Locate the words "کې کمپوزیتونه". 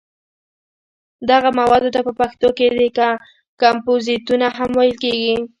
2.57-4.47